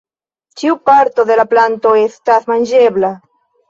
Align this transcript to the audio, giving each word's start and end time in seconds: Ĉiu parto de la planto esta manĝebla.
Ĉiu 0.61 0.77
parto 0.91 1.27
de 1.33 1.39
la 1.43 1.47
planto 1.53 1.95
esta 2.09 2.43
manĝebla. 2.53 3.19